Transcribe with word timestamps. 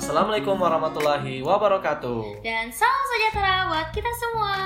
Assalamualaikum 0.00 0.56
warahmatullahi 0.56 1.44
wabarakatuh. 1.44 2.40
Dan 2.40 2.72
salam 2.72 3.04
sejahtera 3.04 3.68
buat 3.68 3.92
kita 3.92 4.08
semua. 4.16 4.56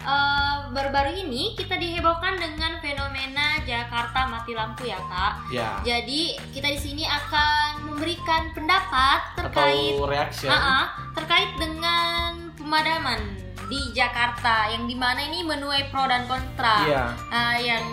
Eh, 0.00 0.56
baru-baru 0.72 1.12
ini 1.20 1.52
kita 1.52 1.76
dihebohkan 1.76 2.40
dengan 2.40 2.80
fenomena 2.80 3.60
Jakarta 3.68 4.24
mati 4.24 4.56
lampu 4.56 4.88
ya 4.88 4.96
kak. 4.96 5.32
Ya. 5.52 5.68
Jadi 5.84 6.32
kita 6.56 6.72
di 6.72 6.80
sini 6.80 7.04
akan 7.04 7.92
memberikan 7.92 8.56
pendapat 8.56 9.36
terkait 9.36 10.00
Atau 10.00 10.08
reaction. 10.08 10.48
Ah, 10.48 10.56
ah, 10.56 10.84
terkait 11.12 11.52
dengan 11.60 12.56
pemadaman 12.56 13.20
di 13.68 13.92
Jakarta 13.92 14.64
yang 14.72 14.88
di 14.88 14.96
mana 14.96 15.28
ini 15.28 15.44
menuai 15.44 15.92
pro 15.92 16.08
dan 16.08 16.24
kontra. 16.24 16.88
Iya. 16.88 17.04
Ah, 17.28 17.56
yang 17.60 17.84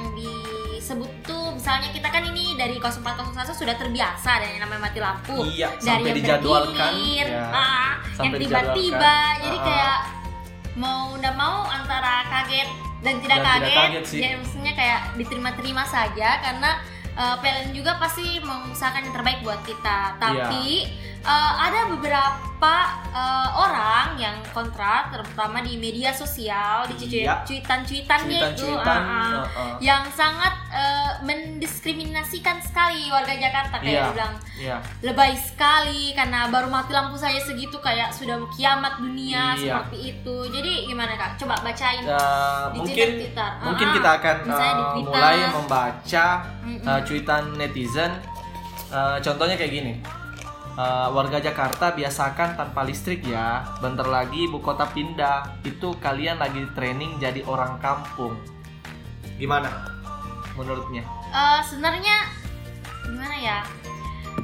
disebut 0.91 1.23
tuh 1.23 1.55
misalnya 1.55 1.87
kita 1.87 2.03
kan 2.05 2.19
ini 2.25 2.51
dari 2.53 2.75
0401 2.75 3.31
sudah 3.55 3.75
terbiasa 3.75 4.31
dengan 4.37 4.51
yang 4.51 4.63
namanya 4.67 4.81
mati 4.83 4.99
lampu 4.99 5.39
Iya, 5.47 5.71
dari 5.71 5.87
sampai 5.87 6.03
yang 6.03 6.17
dijadwalkan. 6.19 6.91
Ya. 6.99 7.25
ah, 7.47 7.91
yang 8.03 8.11
Sampai 8.11 8.37
tiba-tiba 8.37 9.15
jadi 9.39 9.47
Ah, 9.47 9.55
ah. 9.55 9.63
kayak 9.63 9.97
mau 10.73 11.15
udah 11.15 11.33
mau 11.33 11.63
antara 11.65 12.27
kaget 12.27 12.67
dan 13.01 13.15
tidak 13.17 13.39
Dan 13.39 13.39
tidak 13.39 13.39
kaget, 13.63 13.77
kaget 13.77 14.03
sih. 14.05 14.19
ya 14.19 14.29
maksudnya 14.35 14.73
kayak 14.73 14.99
diterima-terima 15.15 15.83
saja 15.85 16.29
karena 16.41 16.71
uh, 17.13 17.35
PLN 17.39 17.71
juga 17.71 17.91
pasti 17.95 18.25
mengusahakan 18.37 19.01
yang 19.01 19.15
terbaik 19.15 19.39
buat 19.41 19.61
kita 19.63 20.19
tapi 20.19 20.85
Iya. 20.85 21.10
Uh, 21.21 21.53
ada 21.59 21.87
beberapa 21.87 22.73
uh, 23.09 23.49
orang 23.57 24.13
yang 24.15 24.37
kontra 24.51 25.09
terutama 25.09 25.59
di 25.59 25.75
media 25.75 26.09
sosial 26.11 26.85
di 26.87 27.23
Iya. 27.23 27.41
cuitan-cuitannya 27.41 28.39
itu 28.51 28.69
Cuitan-cuitan. 28.69 29.01
ah, 29.01 29.09
ah 29.09 29.31
uh-uh. 29.41 29.71
yang 29.79 30.03
sangat 30.07 30.53
uh, 30.69 31.11
mendiskriminasikan 31.21 32.57
sekali 32.59 33.07
warga 33.07 33.33
Jakarta 33.33 33.75
kayak 33.77 33.89
Iya. 33.91 34.05
bilang 34.11 34.33
Iya. 34.53 34.77
lebay 35.01 35.33
sekali 35.33 36.13
karena 36.13 36.45
baru 36.47 36.67
mati 36.67 36.91
lampu 36.91 37.15
saja 37.15 37.39
segitu 37.39 37.77
kayak 37.79 38.09
sudah 38.09 38.37
kiamat 38.51 38.97
dunia 38.97 39.53
Iya. 39.53 39.81
seperti 39.81 39.97
itu 40.11 40.35
jadi 40.47 40.71
gimana 40.85 41.13
kak 41.15 41.37
coba 41.37 41.57
bacain 41.61 42.03
Uh, 42.03 42.67
Di 42.69 42.77
mungkin 42.77 43.07
Twitter-Twitter. 43.07 43.49
mungkin 43.63 43.87
Ah, 43.87 43.93
kita 43.93 44.09
akan 44.11 44.35
uh, 44.43 44.57
Twitter. 44.91 45.01
mulai 45.07 45.37
membaca 45.47 46.25
uh, 46.83 47.01
cuitan 47.01 47.43
netizen. 47.55 48.11
Uh, 48.91 49.15
contohnya 49.17 49.55
kayak 49.55 49.71
gini. 49.71 49.93
Uh, 50.71 51.11
warga 51.11 51.43
Jakarta 51.43 51.91
biasakan 51.91 52.55
tanpa 52.55 52.87
listrik 52.87 53.27
ya. 53.27 53.61
Bentar 53.83 54.07
lagi 54.07 54.47
ibu 54.47 54.63
kota 54.63 54.87
pindah. 54.87 55.59
Itu 55.67 55.99
kalian 55.99 56.39
lagi 56.39 56.63
training 56.73 57.19
jadi 57.19 57.43
orang 57.43 57.77
kampung. 57.83 58.39
Gimana? 59.35 59.67
Menurutnya? 60.55 61.03
Eh, 61.31 61.59
sebenarnya 61.63 62.27
gimana 63.07 63.35
ya 63.35 63.59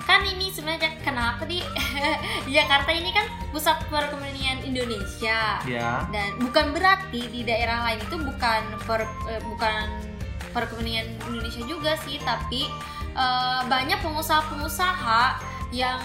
kan 0.04 0.24
ini 0.24 0.52
sebenarnya 0.52 1.00
kenapa 1.04 1.48
di 1.48 1.64
Jakarta 2.56 2.92
ini 2.92 3.12
kan 3.16 3.28
pusat 3.52 3.80
perekonomian 3.88 4.64
Indonesia 4.64 5.60
Ya. 5.64 6.04
dan 6.12 6.36
bukan 6.40 6.76
berarti 6.76 7.28
di 7.32 7.44
daerah 7.44 7.84
lain 7.88 8.00
itu 8.04 8.16
bukan 8.20 8.62
per, 8.84 9.04
eh, 9.32 9.42
bukan 9.44 9.88
perekonomian 10.52 11.08
Indonesia 11.28 11.64
juga 11.68 11.96
sih 12.04 12.20
tapi 12.24 12.68
eh, 13.16 13.62
banyak 13.68 14.00
pengusaha-pengusaha 14.04 15.24
yang 15.72 16.02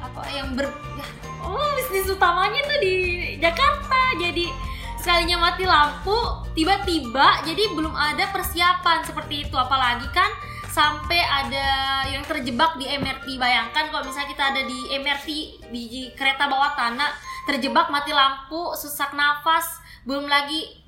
apa 0.00 0.22
yang 0.32 0.56
ber 0.56 0.66
ya, 0.70 1.06
oh 1.44 1.70
bisnis 1.76 2.10
utamanya 2.10 2.60
tuh 2.64 2.78
di 2.82 2.94
Jakarta. 3.38 4.16
Jadi 4.18 4.50
sekalinya 5.00 5.50
mati 5.50 5.64
lampu 5.64 6.16
tiba-tiba 6.52 7.44
jadi 7.46 7.72
belum 7.72 7.92
ada 7.94 8.28
persiapan 8.30 9.02
seperti 9.06 9.48
itu. 9.48 9.56
Apalagi 9.56 10.08
kan 10.12 10.30
sampai 10.70 11.18
ada 11.18 11.66
yang 12.06 12.22
terjebak 12.22 12.78
di 12.78 12.86
MRT 12.86 13.26
bayangkan 13.42 13.90
kalau 13.90 14.06
misalnya 14.06 14.30
kita 14.30 14.44
ada 14.54 14.62
di 14.62 14.78
MRT 15.02 15.28
di 15.74 16.14
kereta 16.14 16.46
bawah 16.46 16.78
tanah 16.78 17.10
terjebak 17.50 17.90
mati 17.90 18.14
lampu 18.14 18.70
sesak 18.78 19.10
nafas 19.18 19.82
belum 20.06 20.30
lagi 20.30 20.78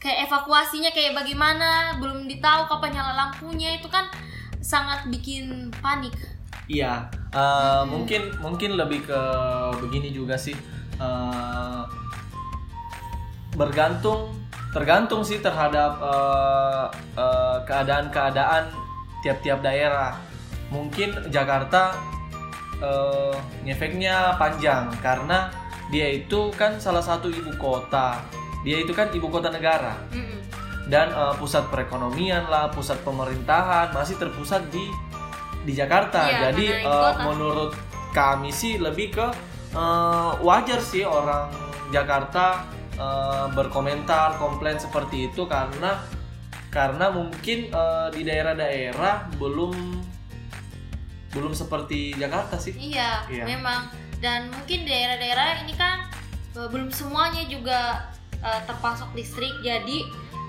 kayak 0.00 0.32
evakuasinya 0.32 0.88
kayak 0.96 1.12
bagaimana 1.12 2.00
belum 2.00 2.24
ditahu 2.24 2.64
kapan 2.72 2.96
nyala 2.96 3.12
lampunya 3.12 3.76
itu 3.76 3.92
kan 3.92 4.08
sangat 4.64 5.04
bikin 5.12 5.68
panik 5.84 6.16
Iya, 6.70 7.10
uh, 7.34 7.82
mungkin 7.82 8.30
mungkin 8.38 8.78
lebih 8.78 9.10
ke 9.10 9.20
begini 9.82 10.14
juga 10.14 10.38
sih. 10.38 10.54
Uh, 11.02 11.82
bergantung 13.58 14.30
tergantung 14.70 15.26
sih 15.26 15.42
terhadap 15.42 15.98
uh, 15.98 16.86
uh, 17.18 17.58
keadaan-keadaan 17.66 18.70
tiap-tiap 19.26 19.66
daerah. 19.66 20.14
Mungkin 20.70 21.26
Jakarta 21.34 21.98
uh, 22.78 23.34
ngefeknya 23.66 24.38
panjang 24.38 24.94
karena 25.02 25.50
dia 25.90 26.06
itu 26.06 26.54
kan 26.54 26.78
salah 26.78 27.02
satu 27.02 27.26
ibu 27.26 27.50
kota. 27.58 28.22
Dia 28.62 28.78
itu 28.78 28.94
kan 28.94 29.10
ibu 29.10 29.26
kota 29.26 29.50
negara 29.50 29.98
Mm-mm. 30.14 30.38
dan 30.86 31.10
uh, 31.18 31.34
pusat 31.34 31.66
perekonomian 31.66 32.46
lah, 32.46 32.70
pusat 32.70 33.02
pemerintahan 33.02 33.90
masih 33.90 34.14
terpusat 34.22 34.70
di 34.70 34.86
di 35.64 35.72
Jakarta. 35.76 36.28
Iya, 36.28 36.38
Jadi 36.50 36.66
uh, 36.84 37.14
menurut 37.26 37.72
kami 38.10 38.50
sih 38.50 38.80
lebih 38.80 39.14
ke 39.14 39.26
uh, 39.76 40.34
wajar 40.42 40.80
sih 40.82 41.06
orang 41.06 41.50
Jakarta 41.94 42.64
uh, 42.98 43.46
berkomentar, 43.52 44.38
komplain 44.38 44.78
seperti 44.78 45.30
itu 45.30 45.44
karena 45.46 46.00
karena 46.70 47.10
mungkin 47.10 47.70
uh, 47.74 48.08
di 48.14 48.22
daerah-daerah 48.22 49.34
belum 49.38 49.74
belum 51.30 51.52
seperti 51.54 52.14
Jakarta 52.18 52.58
sih. 52.58 52.74
Iya, 52.74 53.26
Iya. 53.30 53.44
memang. 53.46 53.90
Dan 54.20 54.52
mungkin 54.52 54.84
daerah-daerah 54.84 55.64
ini 55.64 55.74
kan 55.78 56.10
belum 56.52 56.90
semuanya 56.92 57.46
juga 57.46 58.10
eh, 58.42 58.60
terpasok 58.68 59.16
listrik. 59.16 59.54
Jadi 59.64 60.04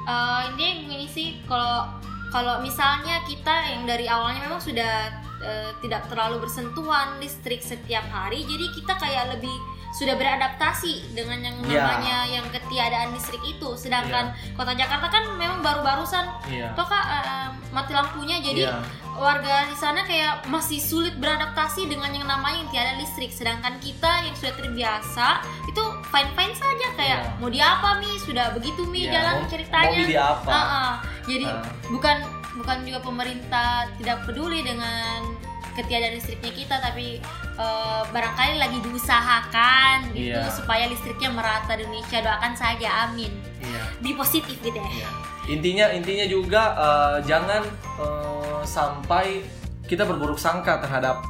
eh, 0.10 0.42
ini 0.58 0.92
ini 0.92 1.08
sih 1.08 1.40
kalau 1.48 1.88
kalau 2.32 2.60
misalnya 2.60 3.22
kita 3.24 3.56
yang 3.68 3.84
dari 3.84 4.08
awalnya 4.08 4.42
memang 4.42 4.58
sudah 4.60 5.12
eh, 5.40 5.74
tidak 5.80 6.06
terlalu 6.06 6.38
bersentuhan 6.40 7.18
listrik 7.18 7.60
setiap 7.60 8.06
hari, 8.08 8.42
jadi 8.44 8.66
kita 8.72 8.94
kayak 8.96 9.26
lebih 9.32 9.54
sudah 9.92 10.14
beradaptasi 10.14 11.12
dengan 11.12 11.42
yang 11.42 11.58
Iya. 11.62 11.76
namanya 11.76 12.18
yang 12.26 12.46
ketiadaan 12.48 13.12
listrik 13.12 13.42
itu. 13.44 13.76
Sedangkan 13.76 14.32
kota 14.54 14.72
Jakarta 14.72 15.10
kan 15.10 15.28
memang 15.36 15.60
baru-barusan 15.60 16.30
Iya. 16.48 16.72
toh 16.72 16.86
Kak, 16.86 17.04
eh, 17.04 17.48
mati 17.70 17.92
lampunya 17.92 18.38
jadi 18.38 18.70
Iya. 18.70 18.80
warga 19.12 19.66
di 19.66 19.76
sana 19.76 20.00
kayak 20.02 20.48
masih 20.48 20.80
sulit 20.80 21.18
beradaptasi 21.18 21.84
dengan 21.86 22.08
yang 22.10 22.24
namanya 22.24 22.62
yang 22.62 22.70
tiada 22.70 22.94
listrik 22.96 23.28
sedangkan 23.30 23.76
kita 23.78 24.24
yang 24.24 24.32
sudah 24.34 24.54
terbiasa 24.56 25.28
itu 25.66 25.84
fine 26.08 26.32
fine 26.32 26.54
saja 26.54 26.88
kayak 26.96 27.20
Iya. 27.20 27.32
mau 27.36 27.50
diapa 27.50 27.98
mi 27.98 28.16
sudah 28.18 28.54
begitu 28.54 28.86
mi 28.86 29.04
Iya, 29.04 29.12
jalan 29.12 29.36
mau- 29.38 29.50
ceritanya 29.50 29.98
mau 29.98 30.08
di 30.08 30.16
apa? 30.16 30.50
Ah, 30.50 30.62
ah. 30.64 30.92
Jadi 31.24 31.46
Ah. 31.46 31.62
bukan 31.88 32.18
bukan 32.54 32.78
juga 32.82 33.00
pemerintah 33.00 33.70
tidak 33.96 34.24
peduli 34.24 34.62
dengan 34.62 35.24
ketiadaan 35.72 36.14
listriknya 36.14 36.52
kita 36.52 36.76
tapi 36.78 37.22
eh, 37.54 38.02
barangkali 38.06 38.58
lagi 38.58 38.78
diusahakan 38.82 40.12
gitu 40.12 40.34
Iya. 40.34 40.50
supaya 40.50 40.84
listriknya 40.86 41.30
merata 41.30 41.74
di 41.74 41.84
Indonesia 41.84 42.20
doakan 42.20 42.54
saja 42.54 42.88
amin 43.06 43.32
Iya. 43.60 43.84
di 43.98 44.12
positif 44.14 44.56
gitu 44.58 44.74
ya 44.74 44.88
Iya. 44.90 45.10
Intinya 45.48 45.86
intinya 45.90 46.26
juga 46.26 46.64
eh, 46.74 47.18
jangan 47.24 47.64
eh, 47.98 48.62
sampai 48.64 49.42
kita 49.84 50.04
berburuk 50.04 50.38
sangka 50.38 50.80
terhadap 50.80 51.24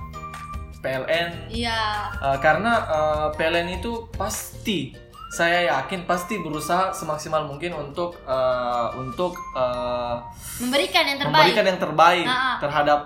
PLN 0.80 1.30
iya 1.48 2.10
Eh, 2.16 2.38
karena 2.40 2.74
eh, 2.82 3.28
PLN 3.36 3.68
itu 3.76 4.10
pasti 4.12 4.94
saya 5.32 5.72
yakin 5.72 6.04
pasti 6.04 6.44
berusaha 6.44 6.92
semaksimal 6.92 7.48
mungkin 7.48 7.72
untuk 7.72 8.20
eh, 8.28 8.88
untuk 9.00 9.40
eh, 9.56 10.16
memberikan 10.60 11.08
yang 11.08 11.20
terbaik 11.24 11.36
memberikan 11.40 11.66
yang 11.72 11.80
terbaik 11.80 12.26
Ah, 12.28 12.36
ah. 12.36 12.58
terhadap 12.60 13.00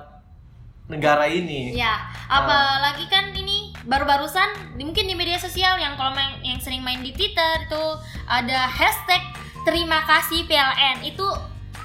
negara 0.85 1.25
ini. 1.25 1.73
Ya, 1.73 1.97
apalagi 2.29 3.09
kan 3.09 3.33
ini 3.33 3.73
baru-barusan 3.85 4.77
mungkin 4.77 5.05
di 5.05 5.17
media 5.17 5.37
sosial 5.37 5.77
yang 5.81 5.97
kalau 5.97 6.13
main, 6.13 6.37
yang 6.45 6.61
sering 6.61 6.81
main 6.85 7.01
di 7.01 7.09
Twitter 7.13 7.65
itu 7.65 7.83
ada 8.29 8.69
hashtag 8.69 9.21
terima 9.65 10.05
kasih 10.05 10.45
PLN 10.45 11.01
itu 11.05 11.25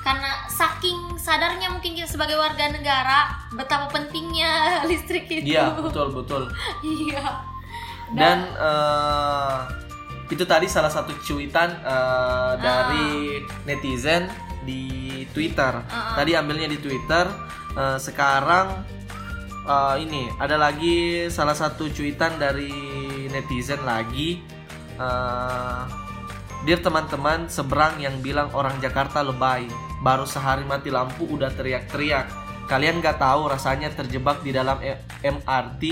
karena 0.00 0.48
saking 0.48 1.16
sadarnya 1.20 1.68
mungkin 1.68 1.92
kita 1.92 2.08
sebagai 2.08 2.36
warga 2.40 2.72
negara 2.72 3.36
betapa 3.52 3.88
pentingnya 3.92 4.52
listrik 4.88 5.28
itu. 5.28 5.52
Iya 5.52 5.76
betul 5.76 6.12
betul. 6.16 6.42
Iya. 6.84 7.24
Dan 8.10 8.38
eh, 8.58 9.79
itu 10.30 10.46
tadi 10.46 10.70
salah 10.70 10.88
satu 10.88 11.10
cuitan 11.20 11.74
eh, 11.82 12.52
dari 12.62 13.42
netizen 13.66 14.30
di 14.62 15.26
Twitter. 15.34 15.82
Ah. 15.90 16.14
Tadi 16.14 16.38
ambilnya 16.38 16.70
di 16.70 16.78
Twitter. 16.78 17.26
Eh, 17.74 17.98
sekarang 17.98 18.86
eh, 19.66 19.96
ini 20.06 20.30
ada 20.38 20.54
lagi 20.54 21.26
salah 21.28 21.54
satu 21.58 21.90
cuitan 21.90 22.38
dari 22.38 22.70
netizen 23.28 23.82
lagi. 23.82 24.38
Eh, 24.96 25.82
Dear 26.60 26.84
teman-teman 26.84 27.48
seberang 27.48 27.96
yang 28.04 28.20
bilang 28.20 28.52
orang 28.52 28.76
Jakarta 28.84 29.24
lebay, 29.24 29.64
baru 30.04 30.28
sehari 30.28 30.60
mati 30.60 30.92
lampu 30.92 31.24
udah 31.24 31.48
teriak-teriak. 31.56 32.28
Kalian 32.68 33.00
nggak 33.00 33.16
tahu 33.16 33.48
rasanya 33.48 33.88
terjebak 33.96 34.44
di 34.44 34.52
dalam 34.52 34.76
MRT 35.24 35.82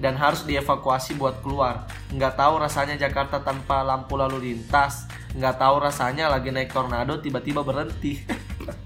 dan 0.00 0.16
harus 0.16 0.48
dievakuasi 0.48 1.20
buat 1.20 1.44
keluar. 1.44 1.84
Nggak 2.10 2.40
tahu 2.40 2.56
rasanya 2.56 2.96
Jakarta 2.96 3.44
tanpa 3.44 3.84
lampu 3.84 4.16
lalu 4.16 4.50
lintas. 4.50 5.04
Nggak 5.36 5.60
tahu 5.60 5.76
rasanya 5.84 6.32
lagi 6.32 6.48
naik 6.50 6.72
tornado 6.72 7.20
tiba-tiba 7.20 7.60
berhenti. 7.60 8.18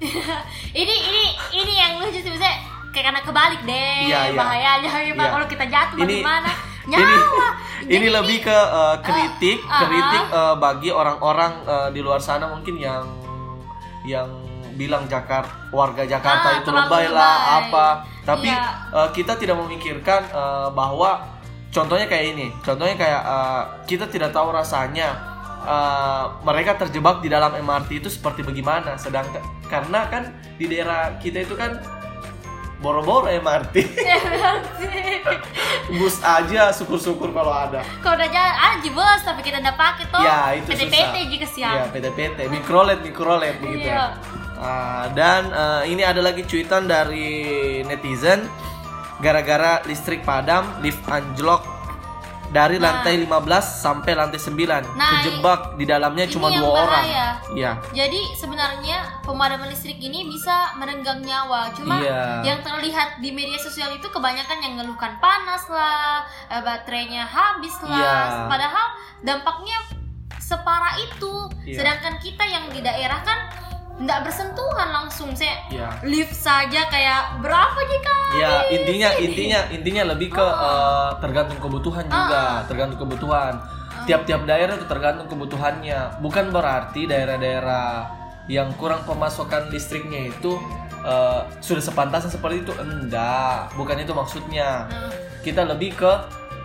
ini 0.81 0.95
ini 1.09 1.25
ini 1.55 1.73
yang 1.79 2.03
lucu 2.03 2.19
sih 2.19 2.31
kayak 2.35 2.59
karena 2.95 3.21
kebalik 3.27 3.63
deh 3.67 4.07
Iya, 4.07 4.31
iya. 4.31 4.39
bahayanya 4.39 4.91
ya, 5.03 5.15
Pak. 5.19 5.29
Kalau 5.35 5.47
kita 5.51 5.65
jatuh 5.67 5.97
Ini- 5.99 6.23
bagaimana 6.23 6.51
ini 6.85 6.95
nyawa 7.01 7.49
ini 7.89 8.07
lebih 8.13 8.39
ke 8.45 8.53
uh, 8.53 8.97
kritik, 9.01 9.59
uh, 9.65 9.73
uh, 9.73 9.81
kritik 9.89 10.25
uh, 10.31 10.55
bagi 10.61 10.91
orang-orang 10.93 11.53
uh, 11.65 11.89
di 11.89 12.05
luar 12.05 12.21
sana 12.21 12.45
mungkin 12.53 12.77
yang 12.77 13.09
yang 14.05 14.29
bilang 14.77 15.09
Jakarta 15.09 15.73
warga 15.73 16.05
Jakarta 16.05 16.49
Ah, 16.51 16.59
itu 16.61 16.71
lebay 16.71 17.07
lah 17.09 17.35
apa. 17.65 17.87
Tapi 18.25 18.49
Iya. 18.49 18.89
uh, 18.91 19.09
kita 19.11 19.37
tidak 19.37 19.57
memikirkan 19.57 20.25
uh, 20.31 20.69
bahwa 20.71 21.41
contohnya 21.69 22.05
kayak 22.05 22.33
ini. 22.33 22.49
Contohnya 22.61 22.97
kayak 22.97 23.23
uh, 23.23 23.63
kita 23.85 24.09
tidak 24.09 24.33
tahu 24.33 24.49
rasanya 24.49 25.13
uh, 25.61 26.41
mereka 26.41 26.75
terjebak 26.75 27.21
di 27.21 27.29
dalam 27.29 27.53
MRT 27.53 28.01
itu 28.01 28.09
seperti 28.09 28.41
bagaimana. 28.41 28.97
Sedangkan 28.97 29.45
karena 29.67 30.09
kan 30.09 30.23
di 30.57 30.65
daerah 30.65 31.17
kita 31.19 31.43
itu 31.43 31.53
kan 31.53 31.77
boro-boro 32.81 33.29
MRT. 33.31 33.77
Bus 35.91 36.21
aja 36.21 36.69
syukur-syukur 36.71 37.29
kalau 37.31 37.53
ada. 37.53 37.81
kalau 38.01 38.17
udah 38.17 38.29
jalan 38.29 38.55
ah 38.55 38.75
bos 38.83 39.21
tapi 39.23 39.41
kita 39.41 39.57
udah 39.59 39.75
pakai 39.75 40.05
tuh 40.07 40.21
Ya, 40.21 40.39
itu 40.55 40.67
PT-PT 40.67 40.91
susah. 41.13 41.25
juga 41.29 41.47
siang 41.47 41.75
Iya, 41.75 41.85
PT-PT, 41.91 42.39
mikrolet, 42.49 42.99
mikrolet 43.01 43.55
begitu. 43.59 43.89
Iya. 43.89 44.17
Ah, 44.57 45.11
dan 45.11 45.51
eh, 45.51 45.91
ini 45.91 46.01
ada 46.01 46.19
lagi 46.19 46.43
cuitan 46.43 46.85
dari 46.85 47.35
netizen 47.83 48.47
gara-gara 49.19 49.81
listrik 49.85 50.23
padam, 50.23 50.79
lift 50.79 51.01
anjlok 51.07 51.65
dari 52.47 52.79
Nah. 52.79 53.03
lantai 53.03 53.19
15 53.19 53.35
sampai 53.83 54.15
lantai 54.15 54.39
9. 54.39 54.85
Nah, 54.95 55.11
Kejebak 55.19 55.75
di 55.75 55.85
dalamnya 55.85 56.23
cuma 56.29 56.47
dua 56.49 56.87
orang. 56.87 57.03
bahaya. 57.03 57.27
Iya. 57.51 57.73
Jadi 57.91 58.21
sebenarnya 58.33 58.99
pemadaman 59.23 59.67
listrik 59.67 59.99
ini 59.99 60.23
bisa 60.25 60.71
merenggang 60.77 61.19
nyawa. 61.19 61.75
Cuma 61.75 61.99
Iya. 61.99 62.47
yang 62.47 62.63
terlihat 62.63 63.19
di 63.19 63.33
media 63.33 63.59
sosial 63.59 63.91
itu 63.91 64.07
kebanyakan 64.07 64.61
yang 64.61 64.75
ngeluhkan 64.77 65.19
panas 65.19 65.67
lah, 65.67 66.23
eh, 66.47 66.63
baterainya 66.63 67.27
habis 67.27 67.75
lah. 67.83 67.91
Iya. 67.91 68.15
Padahal 68.47 68.87
dampaknya 69.21 69.79
separah 70.39 70.95
itu. 71.01 71.51
Iya. 71.65 71.81
Sedangkan 71.81 72.21
kita 72.21 72.45
yang 72.45 72.71
di 72.71 72.79
daerah 72.79 73.19
kan 73.19 73.39
nggak 73.95 74.27
bersentuhan 74.27 74.89
langsung. 74.91 75.31
Saya 75.35 75.63
Iya. 75.71 75.89
lift 76.03 76.35
saja 76.35 76.87
kayak 76.91 77.39
berapa 77.39 77.79
jika? 77.87 78.15
Ya 78.35 78.53
intinya 78.69 79.11
intinya 79.17 79.61
intinya 79.71 80.03
lebih 80.15 80.35
ke 80.35 80.43
eh, 80.43 81.11
tergantung 81.23 81.59
kebutuhan 81.63 82.05
juga, 82.07 82.67
tergantung 82.67 82.99
kebutuhan. 82.99 83.55
Tiap-tiap 84.05 84.45
daerah 84.45 84.75
itu 84.75 84.87
tergantung 84.91 85.31
kebutuhannya. 85.31 86.19
Bukan 86.19 86.51
berarti 86.51 87.07
daerah-daerah 87.07 88.11
yang 88.51 88.75
kurang 88.77 89.07
pemasukan 89.07 89.71
listriknya 89.71 90.29
itu 90.29 90.59
eh, 91.07 91.41
sudah 91.63 91.81
sepantasnya 91.81 92.35
seperti 92.35 92.67
itu. 92.67 92.73
Enggak, 92.75 93.71
bukan 93.79 93.97
itu 94.03 94.11
maksudnya. 94.11 94.91
Kita 95.47 95.63
lebih 95.63 95.95
ke 95.95 96.13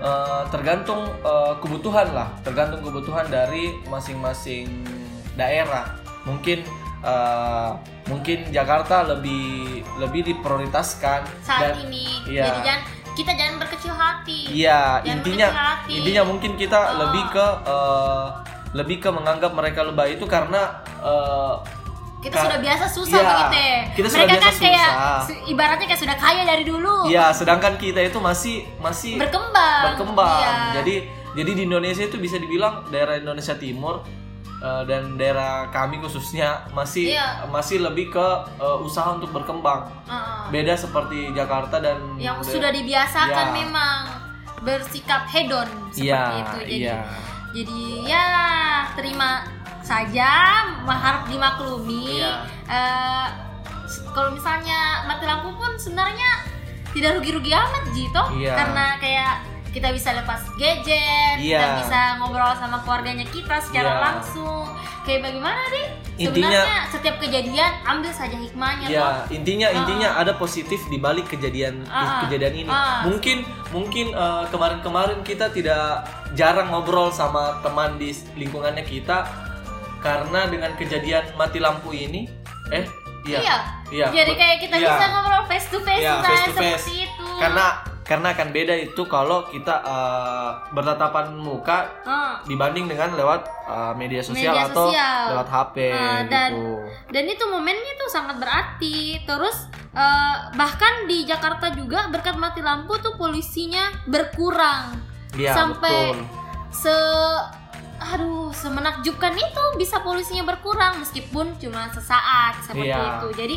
eh, 0.01 0.43
tergantung 0.49 1.05
eh, 1.21 1.53
kebutuhan 1.61 2.09
lah, 2.09 2.33
tergantung 2.41 2.81
kebutuhan 2.81 3.29
dari 3.29 3.69
masing-masing 3.85 4.65
daerah. 5.37 5.93
Mungkin 6.25 6.65
eh, 7.01 7.69
mungkin 8.05 8.49
Jakarta 8.49 9.03
lebih 9.05 9.43
lebih 9.97 10.21
diprioritaskan 10.25 11.19
saat 11.39 11.73
dan 11.73 11.83
ini. 11.83 12.07
iya. 12.25 12.45
Jadi 12.45 12.59
jangan 12.61 12.81
kita 13.11 13.31
jangan 13.33 13.55
berkecil 13.57 13.91
hati. 13.91 14.39
Iya, 14.49 15.03
intinya 15.03 15.47
hati. 15.49 15.91
intinya 15.93 16.23
mungkin 16.23 16.55
kita 16.55 16.79
Oh. 16.79 16.95
lebih 17.01 17.23
ke 17.29 17.45
eh, 17.65 18.25
lebih 18.71 18.97
ke 18.97 19.09
menganggap 19.09 19.51
mereka 19.51 19.81
lebay 19.81 20.15
itu 20.15 20.23
karena 20.23 20.61
eh, 20.99 21.55
kita 22.19 22.35
Ka- 22.35 22.43
sudah 22.45 22.59
biasa 22.59 22.85
susah 22.85 23.15
Iya, 23.15 23.29
begitu 23.29 23.57
ya. 23.57 23.79
kita 23.95 24.07
sudah 24.09 24.19
Mereka 24.21 24.33
biasa 24.35 24.49
kan 24.49 24.59
kayak 24.61 24.89
susah. 24.91 25.37
ibaratnya 25.47 25.85
kayak 25.87 26.01
sudah 26.01 26.17
kaya 26.17 26.41
dari 26.43 26.63
dulu. 26.63 26.95
ya 27.07 27.25
sedangkan 27.31 27.73
kita 27.75 27.99
itu 28.01 28.19
masih 28.19 28.55
masih 28.77 29.15
Berkembang. 29.15 29.81
berkembang. 29.85 30.35
Iya. 30.37 30.53
Jadi 30.75 30.95
jadi 31.31 31.51
di 31.53 31.61
Indonesia 31.63 32.03
itu 32.03 32.17
bisa 32.17 32.35
dibilang 32.35 32.83
daerah 32.87 33.15
Indonesia 33.15 33.55
Timur 33.55 34.03
eh, 34.59 34.83
dan 34.83 35.15
daerah 35.15 35.67
kami 35.67 35.97
khususnya 35.97 36.47
masih 36.69 37.11
Iya. 37.11 37.47
masih 37.47 37.79
lebih 37.79 38.09
ke 38.09 38.27
eh, 38.55 38.77
usaha 38.79 39.11
untuk 39.11 39.31
berkembang. 39.31 39.87
Heeh. 40.03 40.41
Beda 40.49 40.73
seperti 40.73 41.31
Jakarta 41.31 41.77
dan 41.77 41.97
yang 42.15 42.37
da- 42.37 42.45
sudah 42.45 42.69
dibiasakan 42.69 43.47
Iya. 43.47 43.55
memang 43.55 43.97
bersikap 44.59 45.23
hedon 45.25 45.69
seperti 45.89 46.03
Iya, 46.05 46.23
itu. 46.35 46.57
Jadi 46.59 46.75
iya. 46.77 46.99
jadi 47.49 47.81
ya 48.05 48.25
terima 48.93 49.41
saja 49.81 50.29
harap 50.85 51.23
dimaklumi. 51.25 52.19
Iya. 52.19 52.43
Eh, 52.67 53.27
s- 53.83 54.03
kalau 54.09 54.29
misalnya 54.29 54.79
mati 55.03 55.23
lampu 55.23 55.49
pun 55.51 55.73
sebenarnya 55.73 56.45
tidak 56.89 57.15
rugi-rugi 57.15 57.49
amat 57.49 57.83
Jito 57.89 58.23
Iya. 58.35 58.53
karena 58.53 58.85
kayak 58.97 59.33
kita 59.69 59.89
bisa 59.89 60.09
lepas 60.11 60.41
gadget, 60.55 61.37
kita 61.37 61.45
Iya. 61.59 61.77
bisa 61.77 61.99
ngobrol 62.17 62.53
sama 62.55 62.77
keluarganya 62.79 63.25
kita 63.25 63.57
secara 63.59 63.91
Iya. 63.91 64.01
langsung. 64.01 64.65
Kayak 65.01 65.21
bagaimana 65.25 65.61
deh? 65.67 65.87
Intinya- 66.19 66.51
Sebenarnya 66.51 66.77
setiap 66.91 67.15
kejadian 67.17 67.71
ambil 67.83 68.11
saja 68.11 68.35
hikmahnya 68.35 68.85
Ya, 68.85 68.99
toh. 69.23 69.31
intinya 69.31 69.67
intinya 69.71 70.09
ada 70.13 70.35
positif 70.35 70.77
di 70.85 70.97
balik 70.97 71.25
kejadian 71.27 71.81
Ah, 71.85 72.21
kejadian 72.21 72.53
ini. 72.59 72.69
ah. 72.69 73.01
Mungkin 73.03 73.41
mungkin 73.69 74.11
eh, 74.11 74.43
kemarin-kemarin 74.47 75.23
kita 75.23 75.49
tidak 75.49 76.03
jarang 76.33 76.69
ngobrol 76.69 77.09
sama 77.09 77.57
teman 77.59 77.95
di 77.95 78.11
lingkungannya 78.35 78.83
kita 78.83 79.25
karena 79.99 80.45
dengan 80.45 80.71
kejadian 80.75 81.33
mati 81.35 81.57
lampu 81.57 81.89
ini 81.89 82.27
eh 82.69 82.85
iya. 83.23 83.39
Iya. 83.39 83.55
Iya. 83.89 84.07
Jadi 84.13 84.33
kayak 84.33 84.57
kita 84.59 84.75
Iya. 84.77 84.89
bisa 84.91 85.05
ngobrol 85.09 85.43
face 85.45 85.67
to 85.67 85.79
face 85.81 86.01
Iya, 86.01 86.13
face 86.21 86.43
to 86.43 86.53
face. 86.53 86.83
seperti 86.83 86.95
itu. 87.03 87.27
Karena 87.39 87.65
karena 88.09 88.33
akan 88.33 88.49
beda 88.49 88.73
itu 88.73 89.05
kalau 89.05 89.45
kita 89.45 89.75
eh, 89.79 90.49
bertatapan 90.71 91.29
muka 91.31 91.85
Ah. 92.03 92.41
dibanding 92.43 92.89
dengan 92.89 93.13
lewat 93.13 93.45
eh, 93.63 93.93
media 93.93 94.19
sosial 94.19 94.49
Media 94.51 94.65
atau 94.65 94.89
sosial. 94.89 95.21
lewat 95.31 95.47
HP 95.47 95.75
Ah, 95.87 96.25
dan 96.25 96.51
gitu. 96.51 96.73
dan 97.07 97.23
itu 97.27 97.43
momennya 97.45 97.93
tuh 97.95 98.09
sangat 98.09 98.35
berarti. 98.35 98.97
Terus 99.21 99.57
eh, 99.91 100.35
bahkan 100.53 101.05
di 101.05 101.21
Jakarta 101.23 101.69
juga 101.71 102.09
berkat 102.09 102.33
mati 102.35 102.59
lampu 102.59 102.97
tuh 102.97 103.13
polisinya 103.13 103.93
berkurang 104.05 104.97
Iya, 105.31 105.53
sampai 105.53 106.09
betul. 106.09 106.25
se 106.71 106.95
aduh 108.01 108.49
semenakjubkan 108.49 109.35
itu 109.35 109.63
bisa 109.75 109.99
polisinya 109.99 110.47
berkurang 110.47 110.97
meskipun 110.97 111.51
cuma 111.57 111.85
sesaat 111.89 112.57
seperti 112.63 112.89
Iya. 112.89 113.19
itu. 113.19 113.27
Jadi 113.35 113.55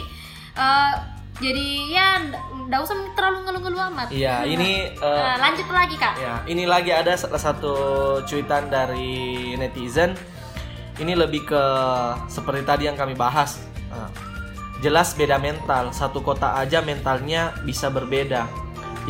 eh, 0.52 0.94
jadi 1.42 1.66
ya 1.90 2.08
nggak 2.70 2.80
usah 2.88 2.96
terlalu 3.18 3.38
ngeluh-ngeluh 3.44 3.82
amat. 3.92 4.06
Iya, 4.14 4.46
ini 4.46 4.94
eh, 4.94 5.02
Eh, 5.02 5.37
lanjut 5.42 5.66
lagi 5.68 5.96
kak. 5.99 6.14
Ya, 6.16 6.34
ini 6.46 6.64
lagi 6.64 6.94
ada 6.94 7.18
salah 7.18 7.42
satu 7.42 7.75
cuitan 8.25 8.70
dari 8.70 9.52
netizen. 9.58 10.14
Ini 10.96 11.18
lebih 11.18 11.44
ke 11.50 11.64
seperti 12.30 12.62
tadi 12.62 12.82
yang 12.87 12.94
kami 12.94 13.18
bahas. 13.18 13.58
Nah, 13.90 14.08
jelas 14.80 15.18
beda 15.18 15.37
mental. 15.42 15.90
Satu 15.90 16.22
kota 16.22 16.54
aja 16.56 16.78
mentalnya 16.80 17.52
bisa 17.66 17.90
berbeda. 17.90 18.46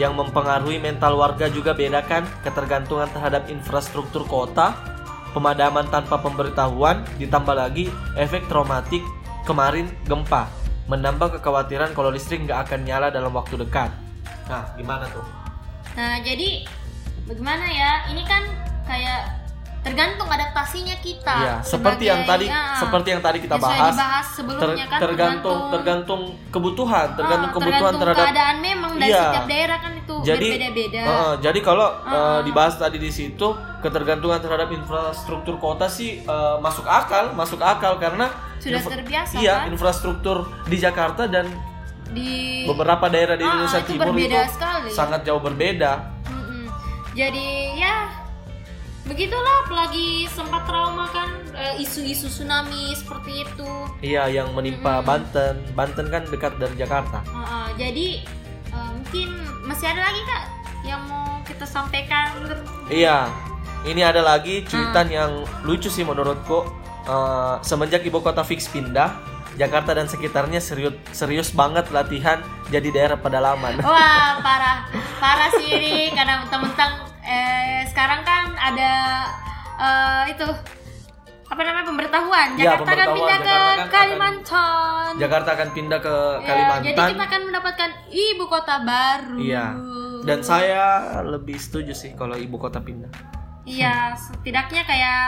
Yang 0.00 0.16
mempengaruhi 0.16 0.80
mental 0.80 1.20
warga 1.20 1.52
juga 1.52 1.76
beda 1.76 2.00
kan? 2.08 2.24
Ketergantungan 2.40 3.12
terhadap 3.12 3.52
infrastruktur 3.52 4.24
kota, 4.24 4.72
pemadaman 5.36 5.84
tanpa 5.92 6.16
pemberitahuan, 6.16 7.04
ditambah 7.20 7.52
lagi 7.52 7.92
efek 8.16 8.48
traumatik 8.48 9.04
kemarin 9.44 9.90
gempa, 10.08 10.48
menambah 10.86 11.38
kekhawatiran 11.38 11.94
kalau 11.94 12.10
listrik 12.10 12.42
nggak 12.42 12.66
akan 12.68 12.80
nyala 12.82 13.08
dalam 13.08 13.30
waktu 13.30 13.54
dekat. 13.56 13.90
Nah, 14.50 14.66
gimana 14.74 15.06
tuh? 15.08 15.22
Nah, 15.94 16.18
jadi 16.20 16.66
bagaimana 17.24 17.64
ya? 17.64 17.92
Ini 18.10 18.22
kan 18.26 18.42
kayak 18.82 19.20
tergantung 19.82 20.30
adaptasinya 20.30 20.94
kita. 21.02 21.34
Ya, 21.42 21.54
seperti 21.58 22.06
yang 22.06 22.22
tadi 22.22 22.46
ya, 22.46 22.78
seperti 22.78 23.08
yang 23.10 23.22
tadi 23.22 23.38
kita 23.42 23.58
bahas, 23.58 23.90
dibahas 23.90 24.26
ter- 24.26 24.34
sebelumnya 24.38 24.86
kan 24.86 24.98
tergantung 25.02 25.58
tergantung 25.74 26.22
kebutuhan, 26.54 27.06
tergantung 27.18 27.50
Ah, 27.50 27.56
kebutuhan 27.58 27.82
tergantung 27.82 28.00
terhadap 28.02 28.26
keadaan 28.30 28.56
memang 28.62 28.92
dari 28.94 29.10
Iya. 29.10 29.22
setiap 29.26 29.46
daerah 29.50 29.78
kan 29.82 29.92
itu 29.98 30.14
jadi 30.22 30.48
berbeda-beda. 30.54 31.02
Heeh, 31.02 31.32
jadi 31.42 31.58
kalau 31.66 31.88
Ah. 32.06 32.40
dibahas 32.46 32.74
tadi 32.78 33.02
di 33.02 33.10
situ 33.10 33.46
ketergantungan 33.82 34.38
terhadap 34.38 34.70
infrastruktur 34.70 35.58
kota 35.58 35.90
sih 35.90 36.22
eh, 36.22 36.56
masuk 36.62 36.86
akal, 36.86 37.34
masuk 37.34 37.58
akal 37.58 37.98
karena 37.98 38.30
Sudah 38.62 38.78
infra- 38.78 38.94
terbiasa 38.94 39.34
iya, 39.36 39.54
kan? 39.58 39.66
infrastruktur 39.68 40.36
di 40.64 40.76
Jakarta 40.76 41.26
dan 41.26 41.50
Di 42.08 42.62
beberapa 42.64 43.08
daerah 43.08 43.34
di 43.34 43.42
Ah, 43.42 43.50
Indonesia 43.50 43.80
itu 43.80 43.90
Timur 43.90 44.12
berbeda 44.12 44.38
itu 44.38 44.52
sekali. 44.52 44.88
sangat 44.88 45.20
jauh 45.22 45.40
berbeda. 45.40 45.92
Mm-mm. 46.26 46.64
Jadi 47.12 47.48
ya 47.74 48.06
begitulah 49.02 49.56
apalagi 49.62 50.06
sempat 50.26 50.62
trauma 50.62 51.08
kan 51.08 51.26
eh, 51.52 51.74
isu-isu 51.78 52.28
tsunami 52.28 52.94
seperti 52.94 53.42
itu 53.42 53.70
Iya, 54.00 54.30
yang 54.30 54.52
menimpa 54.52 55.00
Mm. 55.00 55.04
Banten. 55.04 55.54
Banten 55.72 56.06
kan 56.06 56.22
dekat 56.24 56.52
dari 56.56 56.76
Jakarta. 56.76 57.18
Heeh, 57.24 57.66
jadi 57.76 58.06
eh, 58.70 58.90
mungkin 58.92 59.28
masih 59.64 59.86
ada 59.88 60.02
lagi 60.04 60.22
kak 60.22 60.44
yang 60.84 61.00
mau 61.04 61.24
kita 61.42 61.64
sampaikan 61.64 62.30
Iya, 62.86 63.26
ini 63.84 64.00
ada 64.00 64.20
lagi 64.20 64.62
cuitan 64.62 65.06
Hmm. 65.06 65.16
yang 65.16 65.30
lucu 65.62 65.88
sih 65.88 66.02
menurutku. 66.02 66.81
Eh, 67.02 67.56
semenjak 67.60 68.02
ibu 68.02 68.18
kota 68.18 68.40
fix 68.40 68.66
pindah, 68.66 69.10
Jakarta 69.52 69.92
dan 69.92 70.06
sekitarnya 70.06 70.58
serius 70.58 70.94
serius 71.10 71.50
banget 71.50 71.90
latihan 71.90 72.38
jadi 72.68 72.88
daerah 72.88 73.18
pedalaman. 73.18 73.74
wah 73.82 74.38
parah 74.38 74.86
parah 75.18 75.50
sih 75.52 75.66
ini 75.68 75.94
karena 76.10 76.40
mentang-mentang 76.40 76.92
eh, 77.20 77.82
sekarang 77.84 78.22
kan 78.22 78.54
ada 78.54 78.92
eh, 79.76 80.22
itu 80.30 80.46
apa 81.44 81.60
namanya 81.60 81.84
pemberitahuan 81.84 82.48
Ya, 82.54 82.64
Jakarta 82.72 82.90
akan 82.94 83.08
pindah 83.12 83.36
ke 83.36 83.44
kan 83.44 83.60
akan- 83.76 83.90
Kalimantan 83.92 85.10
Jakarta 85.18 85.50
akan 85.52 85.68
pindah 85.70 85.98
ke 86.00 86.14
Ya, 86.14 86.40
jadi 86.40 86.46
Kalimantan. 86.48 87.08
kita 87.12 87.24
akan 87.26 87.40
mendapatkan 87.44 87.90
ibu 88.08 88.44
kota 88.46 88.74
baru 88.80 89.36
Iya. 89.36 89.66
Dan 90.22 90.38
saya 90.40 90.84
lebih 91.20 91.58
setuju 91.58 91.92
sih 91.92 92.14
kalau 92.14 92.38
ibu 92.38 92.54
kota 92.54 92.78
pindah. 92.78 93.10
Iya, 93.62 94.14
setidaknya 94.16 94.82
kayak 94.82 95.22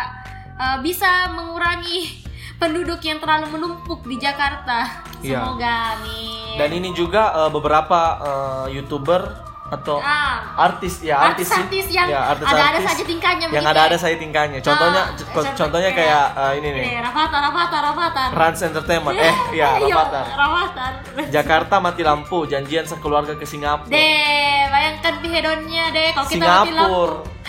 uh, 0.57 0.79
bisa 0.81 1.31
mengurangi 1.31 2.25
penduduk 2.61 3.01
yang 3.01 3.19
terlalu 3.19 3.47
menumpuk 3.51 4.03
di 4.05 4.17
Jakarta. 4.17 5.05
Iya. 5.21 5.41
Semoga 5.41 5.73
amin. 5.95 6.55
Dan 6.55 6.71
ini 6.73 6.89
juga 6.93 7.33
eh, 7.35 7.51
beberapa 7.51 8.01
eh, 8.21 8.67
youtuber 8.75 9.25
atau 9.65 9.97
ah, 9.97 10.55
artis 10.61 11.01
ya 11.01 11.17
artis, 11.25 11.49
artis-artis 11.49 11.89
yang 11.91 12.07
Ya, 12.07 12.21
ada-ada 12.29 12.45
artis-artis 12.53 12.85
saja 12.87 13.05
tingkahnya 13.09 13.47
yang 13.49 13.65
ada-ada 13.65 13.97
ya. 13.97 13.99
saya 13.99 14.15
tingkahnya. 14.15 14.59
Contohnya 14.61 15.03
Ah, 15.03 15.17
co- 15.17 15.25
contoh- 15.35 15.57
contohnya 15.57 15.91
kayak- 15.91 16.31
eh, 16.37 16.53
ini 16.61 16.69
nih. 16.71 16.85
Rafathar, 17.01 17.41
Rafathar, 17.43 17.81
Rafathar. 17.83 18.29
Rans 18.31 18.61
Entertainment. 18.63 19.17
Eh, 19.19 19.35
ya, 19.59 19.69
Rafathar. 19.81 20.25
Rafathar. 20.31 20.93
Jakarta 21.27 21.75
mati 21.81 22.03
lampu, 22.05 22.45
janjian 22.45 22.85
sekeluarga 22.85 23.35
ke 23.35 23.43
Singapura. 23.43 23.89
Deh, 23.89 24.61
bayangkan 24.69 25.15
pihedonnya 25.19 25.85
deh 25.91 26.09
kalau 26.13 26.29
kita 26.29 26.45
mati 26.45 26.71
lampu. 26.71 26.95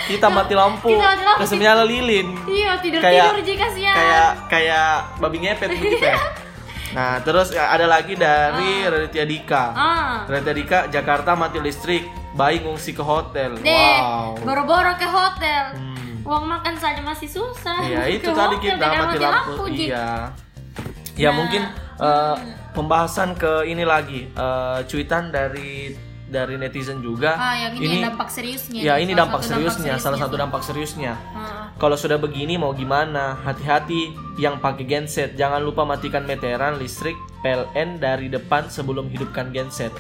Kita 0.06 0.28
mati 0.30 0.54
lampu. 0.54 0.90
Kita 0.90 1.08
mati 1.42 1.56
lampu. 1.58 1.86
Lilin. 1.86 2.28
Iya, 2.46 2.72
tidur-tidur 2.78 3.02
Kayak- 3.02 3.42
Ji 3.42 3.54
kasihan. 3.56 3.96
Kayak 3.96 4.30
kayak 4.48 4.90
babi 5.18 5.38
ngepet 5.42 5.70
begitu 5.76 6.06
ya. 6.06 6.18
Nah, 6.96 7.20
terus 7.20 7.52
ya, 7.52 7.68
ada 7.70 7.86
lagi 7.86 8.16
dari 8.16 8.88
Raditya 8.88 9.26
Dika. 9.28 9.64
Ah. 9.76 10.16
Raditya 10.26 10.54
Dika, 10.56 10.80
Jakarta 10.88 11.36
mati 11.36 11.60
listrik, 11.60 12.08
bayi 12.32 12.64
ngungsi 12.64 12.96
ke 12.96 13.04
hotel. 13.04 13.60
Deh, 13.60 14.00
Wow. 14.00 14.40
boro-boro 14.40 14.96
ke 14.96 15.04
hotel. 15.04 15.76
Hmm. 15.76 16.24
Uang 16.24 16.48
makan 16.48 16.80
saja 16.80 17.04
masih 17.04 17.28
susah. 17.28 17.84
Iya, 17.84 18.08
itu 18.08 18.26
Ke 18.26 18.34
tadi 18.34 18.56
hotel 18.56 18.64
kita 18.72 18.76
dengan 18.80 19.00
mati 19.04 19.18
lampu. 19.20 19.64
Ji. 19.70 19.92
Iya. 19.92 20.32
Ya 21.16 21.30
Nah, 21.30 21.36
mungkin 21.36 21.62
eh, 21.96 22.36
pembahasan 22.72 23.36
ke 23.36 23.64
ini 23.66 23.84
lagi, 23.84 24.28
eh, 24.28 24.80
cuitan 24.86 25.32
dari 25.32 25.92
dari 26.26 26.58
netizen 26.58 27.00
juga. 27.00 27.34
Ah, 27.34 27.54
yang 27.56 27.78
ini, 27.78 28.02
dampak 28.02 28.28
seriusnya. 28.28 28.82
Ya, 28.82 28.98
ini 28.98 29.14
dampak 29.14 29.42
seriusnya, 29.42 29.96
salah 29.96 30.18
satu 30.18 30.34
dampak 30.34 30.62
seriusnya. 30.62 31.14
Ah, 31.32 31.70
Kalau 31.76 31.94
sudah 31.94 32.18
begini 32.18 32.56
mau 32.56 32.72
gimana? 32.72 33.38
Hati-hati 33.40 34.10
yang 34.36 34.58
pakai 34.58 34.84
genset. 34.84 35.34
Jangan 35.34 35.62
lupa 35.62 35.84
matikan 35.84 36.24
meteran 36.24 36.76
listrik 36.76 37.14
PLN 37.40 38.00
dari 38.00 38.28
depan 38.28 38.68
sebelum 38.68 39.08
hidupkan 39.08 39.50
genset. 39.50 39.94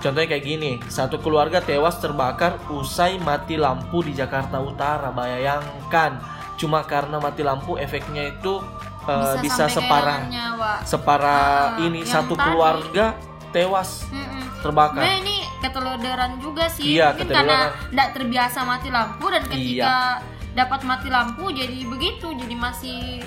Contohnya 0.00 0.32
kayak 0.32 0.46
gini, 0.46 0.72
satu 0.86 1.20
keluarga 1.20 1.60
tewas 1.60 2.00
terbakar 2.00 2.56
usai 2.70 3.18
mati 3.18 3.54
lampu 3.54 4.00
di 4.00 4.16
Jakarta 4.16 4.56
Utara. 4.56 5.12
Bayangkan, 5.12 6.16
cuma 6.56 6.80
karena 6.82 7.20
mati 7.20 7.42
lampu 7.42 7.76
efeknya 7.76 8.30
itu 8.30 8.64
eh, 9.04 9.34
bisa, 9.40 9.68
separah 9.68 10.24
nyawa. 10.24 10.72
separah 10.84 11.76
Ah, 11.76 11.84
ini 11.84 12.00
satu 12.02 12.32
tadi. 12.32 12.44
keluarga 12.44 13.06
tewas 13.50 14.08
Mm-mm. 14.08 14.39
Terbakar. 14.60 15.00
Nah, 15.00 15.14
ini 15.16 15.36
keteloderan 15.58 16.32
juga 16.36 16.64
sih. 16.66 16.94
Iya, 16.94 17.12
Mungkin 17.12 17.28
karena 17.28 17.58
tidak 17.86 18.08
terbiasa 18.12 18.58
mati 18.62 18.88
lampu 18.88 19.26
dan 19.26 19.42
ketika 19.44 19.94
Iya. 20.18 20.22
dapat 20.54 20.80
mati 20.82 21.08
lampu 21.08 21.48
jadi 21.50 21.78
begitu, 21.84 22.30
jadi 22.30 22.54
masih 22.54 23.24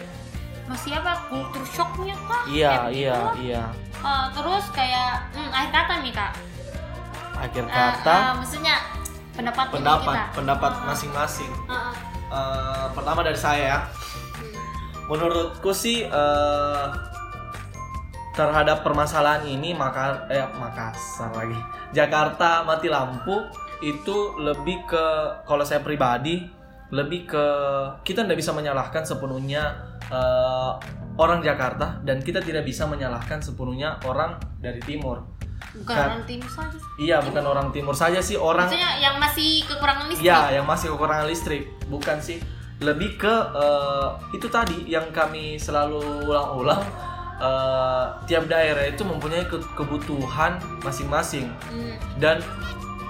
masih 0.63 0.95
apa 0.95 1.27
kultur 1.27 1.61
shocknya 1.65 2.15
kak? 2.23 2.43
Iya, 2.47 2.71
Kayak 2.71 2.89
iya, 2.91 3.13
begitulah. 3.13 3.35
iya. 3.39 3.63
Ah, 3.99 4.25
terus 4.29 4.65
kayak 4.71 5.09
hmm, 5.31 5.49
akhir 5.49 5.71
kata 5.71 5.93
nih 5.99 6.13
kak. 6.13 6.33
Akhir 7.35 7.63
Ah, 7.65 7.73
kata 7.91 8.15
ah, 8.15 8.33
maksudnya 8.35 8.75
pendapat 9.33 9.65
pendapat 9.69 10.15
kita. 10.15 10.33
pendapat 10.33 10.71
masing-masing. 10.85 11.51
ah, 11.65 11.89
ah. 11.89 11.93
Eh, 12.29 12.85
pertama 12.91 13.21
dari 13.21 13.37
saya 13.37 13.63
ya. 13.63 13.79
Hmm. 14.33 14.55
menurutku 15.05 15.69
sih 15.69 16.03
eh, 16.03 16.85
terhadap 18.33 18.81
permasalahan 18.81 19.45
ini 19.45 19.71
maka 19.71 20.25
eh 20.27 20.41
Makassar 20.57 21.29
lagi 21.33 21.57
Jakarta 21.93 22.65
mati 22.65 22.89
lampu 22.89 23.45
itu 23.79 24.37
lebih 24.41 24.89
ke 24.89 25.05
kalau 25.45 25.61
saya 25.61 25.85
pribadi 25.85 26.41
lebih 26.89 27.25
ke 27.25 27.45
kita 28.01 28.25
tidak 28.25 28.37
bisa 28.37 28.49
menyalahkan 28.51 29.01
sepenuhnya 29.01 29.77
eh, 30.09 30.71
orang 31.15 31.41
Jakarta 31.41 32.01
dan 32.01 32.17
kita 32.19 32.41
tidak 32.41 32.65
bisa 32.65 32.85
menyalahkan 32.85 33.37
sepenuhnya 33.37 34.01
orang 34.03 34.37
dari 34.57 34.81
timur 34.81 35.21
Bukan 35.73 35.89
Kan- 35.89 36.21
orang 36.21 36.25
timur 36.27 36.45
saja. 36.45 36.75
sih. 36.75 37.09
iya 37.09 37.17
bukan 37.17 37.43
orang 37.43 37.67
timur 37.73 37.95
saja 37.95 38.21
sih 38.21 38.37
orang 38.37 38.69
Maksudnya 38.69 38.93
yang 38.99 39.15
masih 39.17 39.65
kekurangan 39.65 40.05
listrik. 40.05 40.27
Ya, 40.27 40.39
yang 40.53 40.65
masih 40.69 40.87
kekurangan 40.93 41.25
listrik, 41.25 41.63
bukan 41.89 42.17
sih. 42.19 42.37
Lebih 42.77 43.17
ke 43.17 43.33
eh, 43.57 44.07
itu 44.33 44.45
tadi 44.49 44.85
yang 44.85 45.09
kami 45.09 45.57
selalu 45.57 46.29
ulang-ulang. 46.29 46.83
Eh, 47.43 48.03
tiap 48.25 48.47
daerah 48.47 48.85
itu 48.85 49.03
mempunyai 49.03 49.43
ke- 49.43 49.67
kebutuhan 49.73 50.55
masing-masing 50.79 51.51
Hmm. 51.67 51.95
dan 52.17 52.39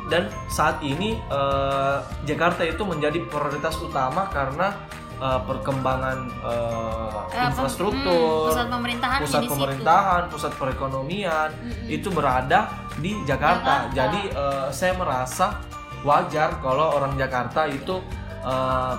dan 0.05 0.25
saat 0.47 0.81
ini 0.81 1.15
eh, 1.21 1.97
Jakarta 2.23 2.63
itu 2.63 2.81
menjadi 2.83 3.21
prioritas 3.23 3.77
utama 3.79 4.27
karena 4.27 4.73
eh, 5.15 5.39
perkembangan 5.43 6.17
eh, 6.41 6.91
Eh, 7.33 7.45
infrastruktur, 7.47 8.13
hmm, 8.43 8.49
pusat 8.51 8.67
pemerintahan 8.67 9.19
pusat 9.19 9.41
situ. 9.41 9.51
pemerintahan, 9.51 10.21
pusat 10.27 10.53
perekonomian 10.53 11.49
Mm-mm. 11.55 11.87
itu 11.87 12.09
berada 12.09 12.69
di 12.95 13.17
Jakarta. 13.23 13.89
Jakarta. 13.89 13.95
Jadi 13.95 14.21
eh, 14.29 14.67
saya 14.69 14.93
merasa 14.93 15.57
wajar 16.03 16.59
kalau 16.59 16.93
orang 16.93 17.15
Jakarta 17.15 17.65
itu 17.65 18.01
eh, 18.43 18.95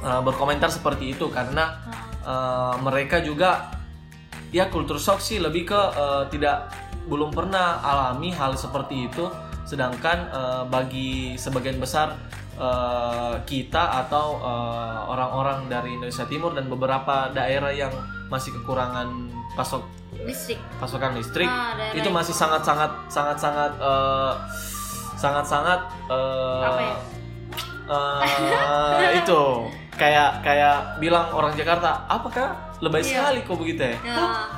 eh, 0.00 0.20
berkomentar 0.20 0.66
seperti 0.68 1.12
itu 1.12 1.28
karena 1.28 1.78
eh, 2.20 2.74
mereka 2.80 3.20
juga 3.20 3.73
ya 4.54 4.70
kultur 4.70 5.02
shock 5.02 5.18
sih 5.18 5.42
lebih 5.42 5.66
ke 5.66 5.80
eh, 5.98 6.22
tidak 6.30 6.70
belum 7.10 7.34
pernah 7.34 7.82
alami 7.82 8.30
hal 8.30 8.54
seperti 8.54 9.10
itu. 9.10 9.26
Sedangkan 9.66 10.30
eh, 10.30 10.62
bagi 10.70 11.34
sebagian 11.34 11.82
besar 11.82 12.14
eh, 12.54 13.34
kita 13.42 14.06
atau 14.06 14.38
orang-orang 15.10 15.66
dari 15.66 15.98
Indonesia 15.98 16.22
Timur 16.24 16.54
dan 16.54 16.70
beberapa 16.70 17.34
daerah 17.34 17.74
yang 17.74 17.90
masih 18.30 18.54
kekurangan 18.54 19.10
pasok 19.54 19.82
listrik. 20.24 20.58
pasokan 20.80 21.12
listrik 21.18 21.50
Ah, 21.50 21.74
itu 21.92 22.08
masih 22.08 22.32
sangat 22.32 22.62
sangat 22.64 22.90
sangat 23.10 23.36
sangat 23.36 23.72
sangat 25.18 25.44
sangat 25.44 25.80
eh, 26.08 26.62
Apa 26.64 26.80
ya? 26.80 26.96
eh, 27.90 29.20
itu 29.20 29.42
kayak 29.94 30.42
kayak 30.42 30.98
bilang 30.98 31.30
orang 31.30 31.54
Jakarta 31.54 32.02
apakah 32.06 32.54
lebay 32.78 33.00
Iya. 33.00 33.08
sekali 33.22 33.38
kok 33.42 33.56
begitu 33.56 33.82
ya 33.84 33.96
Ya. 34.02 34.16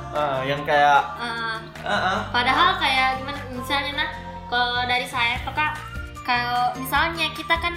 Ah, 0.09 0.39
yang 0.41 0.61
kayak 0.63 0.99
ah. 1.15 1.57
ah, 1.81 1.91
ah, 1.91 2.19
Padahal 2.29 2.75
kayak 2.75 3.21
gimana 3.21 3.39
misalnya 3.49 3.91
nah 3.95 4.09
kalau 4.47 4.81
dari 4.83 5.05
saya 5.05 5.37
tuh 5.41 5.53
kak 5.53 5.77
kalau 6.21 6.73
misalnya 6.75 7.31
kita 7.31 7.55
kan 7.55 7.75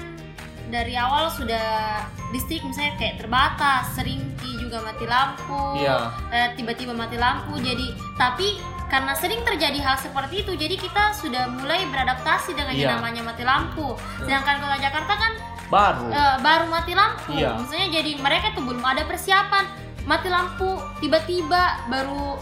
dari 0.67 0.95
awal 0.95 1.27
sudah 1.29 1.99
listrik 2.31 2.63
misalnya 2.63 2.95
kayak 2.95 3.19
terbatas, 3.19 3.91
seringki 3.93 4.55
juga 4.57 4.79
mati 4.81 5.03
lampu, 5.03 5.59
Iya. 5.77 5.99
eh, 6.31 6.49
tiba-tiba 6.55 6.95
mati 6.95 7.19
lampu. 7.19 7.59
Jadi 7.59 7.91
tapi 8.15 8.55
karena 8.87 9.11
sering 9.13 9.43
terjadi 9.43 9.79
hal 9.81 9.99
seperti 9.99 10.43
itu, 10.43 10.55
jadi 10.55 10.75
kita 10.75 11.11
sudah 11.13 11.51
mulai 11.53 11.91
beradaptasi 11.91 12.55
dengan 12.55 12.71
yang 12.73 12.87
Iya. 12.87 12.97
namanya 12.97 13.23
mati 13.25 13.43
lampu. 13.43 13.99
Sedangkan 14.21 14.63
kota 14.63 14.79
Jakarta 14.79 15.11
kan 15.13 15.33
baru 15.71 16.11
eh, 16.11 16.37
baru 16.41 16.67
mati 16.67 16.93
lampu. 16.93 17.31
Iya. 17.33 17.57
Misalnya 17.57 17.89
jadi 17.95 18.13
mereka 18.19 18.53
tuh 18.53 18.63
belum 18.63 18.83
ada 18.83 19.07
persiapan 19.07 19.65
mati 20.03 20.27
lampu 20.27 20.67
tiba-tiba 20.99 21.63
baru 21.87 22.37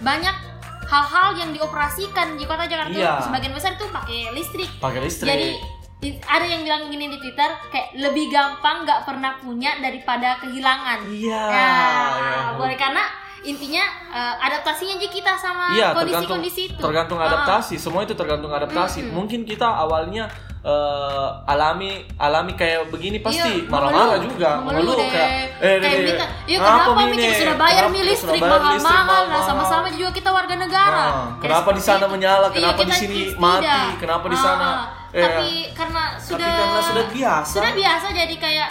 banyak 0.00 0.36
hal-hal 0.84 1.28
yang 1.34 1.50
dioperasikan 1.50 2.34
di 2.34 2.44
kota 2.44 2.66
Jakarta 2.66 2.92
Iya. 2.92 3.22
sebagian 3.22 3.52
besar 3.52 3.74
tuh 3.74 3.88
pakai 3.88 4.32
listrik. 4.32 4.68
pakai 4.76 5.00
listrik 5.00 5.30
Jadi 5.30 5.48
di- 5.96 6.20
ada 6.22 6.44
yang 6.44 6.60
bilang 6.60 6.86
gini 6.86 7.08
di 7.08 7.16
Twitter 7.16 7.48
kayak 7.70 7.94
lebih 7.94 8.28
gampang 8.28 8.84
nggak 8.84 9.04
pernah 9.04 9.38
punya 9.38 9.78
daripada 9.78 10.36
kehilangan. 10.38 11.08
iya 11.08 11.42
Ya, 11.48 11.70
ya. 12.12 12.40
boleh 12.54 12.74
karena 12.74 13.04
intinya 13.44 13.84
eh, 14.08 14.34
adaptasinya 14.40 14.94
aja 14.94 15.08
kita 15.08 15.32
sama 15.34 15.64
Iya, 15.70 15.92
tergantung 15.92 16.00
kondisi-kondisi 16.40 16.60
itu 16.66 16.80
tergantung 16.80 17.18
Ah, 17.18 17.26
adaptasi. 17.26 17.74
Semua 17.76 18.00
itu 18.02 18.12
tergantung 18.12 18.50
adaptasi. 18.50 19.00
Mm-mm. 19.02 19.14
Mungkin 19.14 19.44
kita 19.44 19.68
awalnya 19.68 20.24
eh, 20.60 21.28
alami 21.46 21.90
alami 22.16 22.52
kayak 22.52 22.88
begini 22.88 23.20
pasti 23.20 23.60
Iya, 23.60 23.68
marah-marah 23.68 24.16
mengeluh. 24.16 24.24
juga, 24.26 24.50
Mengeluh 24.58 24.96
kayak 24.96 25.28
eh 25.60 25.76
kayak 25.76 25.98
minta, 26.02 26.26
ya 26.44 26.56
kenapa 26.56 26.72
kenapa 26.80 26.90
Mi 26.90 27.04
begini? 27.06 27.20
kita 27.22 27.34
sudah 27.38 27.56
bayar 27.60 27.84
kita 27.84 28.02
listrik 28.02 28.40
mahal-mahal 28.40 29.22
nah 29.28 29.40
sama-sama 29.42 29.86
juga 29.90 30.10
kita 30.10 30.30
warga 30.30 30.54
negara 30.56 31.04
Ah, 31.04 31.12
Ya, 31.36 31.40
kenapa 31.42 31.68
di 31.70 31.82
sana 31.82 32.04
menyala? 32.06 32.46
Iya, 32.48 32.56
Kenapa 32.56 32.80
di 32.82 32.94
sini 32.94 33.20
tidak. 33.28 33.38
mati? 33.38 33.82
Kenapa 33.98 34.26
di 34.26 34.34
Ah, 34.34 34.42
sana? 34.42 34.68
Eh, 35.12 35.22
tapi 35.22 35.46
karena 35.70 36.02
sudah 36.18 36.42
Tapi 36.42 36.58
karena 36.58 36.80
sudah 36.82 37.06
biasa. 37.06 37.52
sudah 37.54 37.72
biasa 37.72 38.06
jadi 38.10 38.34
kayak 38.34 38.68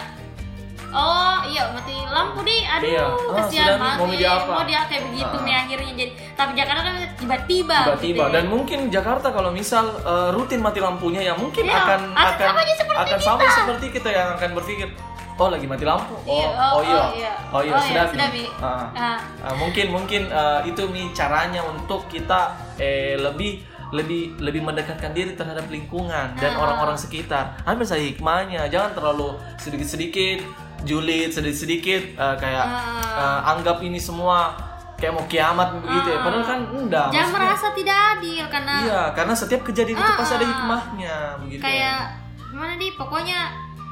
Oh 0.94 1.42
iya 1.44 1.66
mati 1.68 2.06
lampu 2.06 2.40
di, 2.42 2.62
aduh 2.62 2.86
Iya. 2.86 3.06
Ah, 3.28 3.44
Mi. 3.44 3.58
mati. 3.76 3.98
Mau 3.98 4.14
dia 4.14 4.30
apa? 4.32 4.52
Mau 4.54 4.64
dia 4.64 4.80
kayak 4.86 5.04
begitu 5.08 5.34
Ah. 5.34 5.42
nih 5.42 5.56
akhirnya 5.58 5.92
jadi. 5.96 6.12
Tapi 6.34 6.52
Jakarta 6.54 6.82
kan 6.84 6.96
tiba-tiba. 7.16 7.78
tiba-tiba 7.84 8.24
gitu. 8.24 8.32
dan 8.32 8.44
mungkin 8.46 8.80
Jakarta 8.88 9.28
kalau 9.30 9.50
misal 9.50 9.84
eh, 9.98 10.30
rutin 10.30 10.60
mati 10.60 10.78
lampunya 10.78 11.22
ya 11.24 11.34
mungkin 11.34 11.64
Iya, 11.64 11.74
akan 11.76 12.02
akan 12.12 12.46
akan 12.54 12.66
sama 12.78 12.94
akan 12.96 13.20
sama 13.20 13.42
kita. 13.42 13.54
seperti 13.56 13.86
kita 13.92 14.10
yang 14.10 14.30
akan 14.34 14.50
berpikir 14.54 14.88
oh 15.34 15.50
lagi 15.50 15.66
mati 15.66 15.82
lampu 15.84 16.14
oh 16.14 16.22
Iya, 16.30 16.48
oh, 16.48 16.54
iya 16.80 16.94
oh, 16.94 17.10
iya. 17.12 17.32
oh 17.50 17.62
iya 17.64 17.74
Oh, 17.74 17.82
sudah 17.82 18.04
iya, 18.04 18.12
sudah, 18.14 18.28
Mi. 18.30 18.38
Mi. 18.40 18.46
Ah. 18.60 18.86
Ah. 18.94 19.18
Ah, 19.42 19.54
mungkin 19.56 19.86
mungkin 19.90 20.22
eh, 20.28 20.60
itu 20.68 20.84
mi 20.88 21.10
caranya 21.12 21.62
untuk 21.64 22.06
kita 22.06 22.42
eh, 22.78 23.18
lebih 23.18 23.66
lebih 23.90 24.38
lebih 24.40 24.62
mendekatkan 24.64 25.10
diri 25.12 25.34
terhadap 25.34 25.66
lingkungan 25.68 26.34
dan 26.36 26.52
Ah. 26.52 26.62
orang-orang 26.62 26.94
sekitar. 26.96 27.58
Ambil 27.64 27.86
saja 27.86 28.02
hikmahnya, 28.04 28.66
jangan 28.68 28.90
terlalu 28.92 29.34
sedikit-sedikit 29.56 30.42
julid, 30.84 31.30
sedikit-sedikit 31.30 32.04
eh, 32.14 32.36
kayak 32.38 32.66
Ah. 32.66 33.40
eh, 33.40 33.52
anggap 33.52 33.80
ini 33.80 33.98
semua 33.98 34.54
kayak 34.96 35.14
mau 35.14 35.26
kiamat 35.26 35.76
begitu 35.78 36.08
ya. 36.08 36.16
Ah. 36.16 36.24
Padahal 36.24 36.46
kan 36.46 36.60
enggak. 36.70 37.08
Jangan 37.10 37.20
maksudnya- 37.26 37.50
merasa 37.50 37.68
tidak 37.74 37.98
adil 38.14 38.44
karena 38.48 38.74
Iya, 38.80 39.02
karena 39.12 39.34
setiap 39.34 39.62
kejadian 39.64 39.98
itu 39.98 40.06
Ah, 40.06 40.16
pasti 40.16 40.34
ada 40.34 40.42
ah. 40.42 40.50
hikmahnya 40.50 41.16
begitu. 41.40 41.62
kayak 41.62 42.00
gimana 42.48 42.74
di 42.76 42.88
pokoknya 42.94 43.40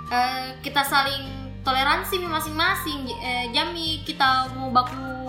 eh, 0.07 0.59
kita 0.59 0.81
saling 0.81 1.23
toleransi 1.61 2.17
nih 2.17 2.27
masing-masing 2.27 2.99
eh, 3.17 3.45
jami 3.49 4.01
kita 4.01 4.27
mau 4.51 4.69
baku 4.69 5.20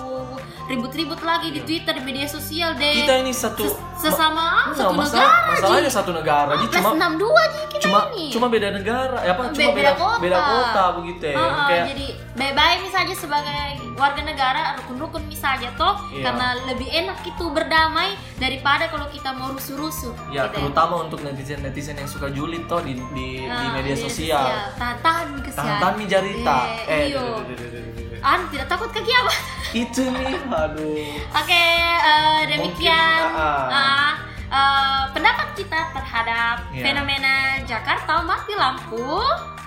ribut-ribut 0.73 1.21
lagi 1.21 1.49
di 1.49 1.59
Iya. 1.59 1.65
Twitter 1.65 1.93
di 1.93 2.03
media 2.03 2.27
sosial 2.27 2.71
deh. 2.75 2.95
Kita 2.99 3.15
ini 3.19 3.31
satu 3.31 3.63
Ses- 3.63 3.77
sesama 4.03 4.67
Enggak, 4.67 4.79
satu 4.81 4.95
masalah, 4.95 5.23
negara 5.23 5.51
masalahnya 5.53 5.91
satu 5.91 6.11
negara, 6.11 6.53
plus 6.57 6.73
cuma 6.73 6.89
62 6.91 7.43
Ji 7.45 7.61
kita 7.69 7.83
cuma 7.83 7.99
ini. 8.11 8.27
cuma 8.29 8.47
beda 8.49 8.69
negara. 8.71 9.17
Ya 9.21 9.33
apa? 9.33 9.43
Cuma 9.47 9.59
Be- 9.63 9.75
beda 9.75 9.75
beda 9.75 9.93
kota. 9.95 10.19
beda 10.19 10.39
kota 10.43 10.85
begitu 10.97 11.25
ya. 11.25 11.35
Ah, 11.35 11.45
ah, 11.45 11.67
kayak 11.67 11.85
jadi 11.89 12.07
baik-baik 12.33 12.79
misalnya 12.83 13.13
sebagai 13.13 13.61
warga 13.93 14.23
negara 14.23 14.63
rukun-rukun 14.79 15.21
misalnya 15.27 15.69
toh 15.75 16.01
Iya. 16.09 16.25
karena 16.25 16.47
lebih 16.65 16.89
enak 16.89 17.19
itu 17.23 17.45
berdamai 17.47 18.09
daripada 18.37 18.89
kalau 18.89 19.05
kita 19.07 19.31
mau 19.31 19.53
rusuh-rusuh 19.53 20.17
ya 20.29 20.47
gitu 20.47 20.65
terutama 20.65 21.05
untuk 21.05 21.21
netizen 21.21 21.61
netizen 21.61 21.93
yang 21.95 22.07
suka 22.07 22.29
julid 22.29 22.65
toh 22.67 22.81
di 22.81 22.97
di, 23.13 23.45
di 23.45 23.45
Nah, 23.45 23.73
media 23.75 23.93
sosial 23.95 24.49
tahan-tahan 24.75 25.27
nih 25.31 25.43
kesian 25.45 25.77
tahan 25.79 25.95
mi 25.95 26.05
jarita 26.07 26.59
Eh, 26.87 27.11
iyo. 27.11 27.45
duh, 27.45 27.53
duh. 27.53 27.85
An 28.23 28.49
tidak 28.49 28.67
takut 28.67 28.89
ke 28.89 29.01
kiamat 29.03 29.39
itu 29.83 30.03
nih 30.03 30.33
aduh 30.47 31.05
Oke, 31.35 31.65
eh, 32.01 32.41
demikian 32.47 33.21
Mungkin, 33.29 33.37
ah, 33.37 33.69
ah. 33.69 33.69
ah, 33.69 34.13
eh, 34.49 35.03
pendapat 35.13 35.49
kita 35.53 35.81
terhadap 35.93 36.57
Iya. 36.71 36.81
fenomena 36.83 37.35
Jakarta 37.63 38.21
mati 38.21 38.53
lampu. 38.55 39.21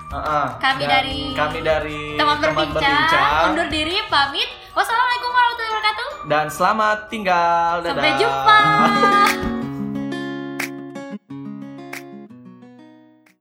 Kami 0.06 0.82
Dan 0.82 0.90
dari 0.92 1.18
kami 1.34 1.60
dari 1.60 2.14
Teman 2.14 2.38
berbincang, 2.38 2.78
berbincang. 2.78 3.44
undur 3.50 3.68
diri, 3.68 3.98
pamit. 4.06 4.50
Wassalamualaikum 4.72 5.30
warahmatullahi 5.30 5.72
wabarakatuh. 5.72 6.10
dan 6.26 6.46
selamat 6.48 6.98
tinggal 7.08 7.74
dadah 7.80 7.90
Sampai 7.92 8.12
jumpa. 8.16 9.55